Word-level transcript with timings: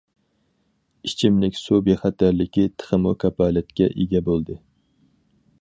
ئىچىملىك 1.09 1.59
سۇ 1.65 1.79
بىخەتەرلىكى 1.89 2.67
تېخىمۇ 2.79 3.15
كاپالەتكە 3.25 3.93
ئىگە 3.95 4.27
بولدى. 4.31 4.61